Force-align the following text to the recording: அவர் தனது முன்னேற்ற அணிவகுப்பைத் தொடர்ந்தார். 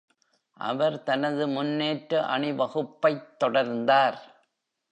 அவர் 0.59 1.03
தனது 1.03 1.47
முன்னேற்ற 1.47 2.21
அணிவகுப்பைத் 2.25 3.29
தொடர்ந்தார். 3.43 4.19